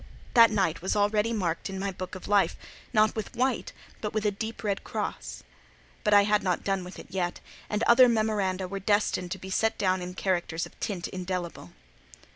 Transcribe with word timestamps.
That 0.33 0.49
night 0.49 0.81
was 0.81 0.95
already 0.95 1.31
marked 1.31 1.69
in 1.69 1.77
my 1.77 1.91
book 1.91 2.15
of 2.15 2.27
life, 2.27 2.55
not 2.91 3.15
with 3.15 3.35
white, 3.35 3.71
but 4.01 4.13
with 4.15 4.25
a 4.25 4.31
deep 4.31 4.63
red 4.63 4.83
cross. 4.83 5.43
But 6.03 6.11
I 6.11 6.23
had 6.23 6.41
not 6.41 6.63
done 6.63 6.83
with 6.83 6.97
it 6.97 7.11
yet; 7.11 7.39
and 7.69 7.83
other 7.83 8.09
memoranda 8.09 8.67
were 8.67 8.79
destined 8.79 9.29
to 9.29 9.37
be 9.37 9.51
set 9.51 9.77
down 9.77 10.01
in 10.01 10.15
characters 10.15 10.65
of 10.65 10.79
tint 10.79 11.07
indelible. 11.09 11.73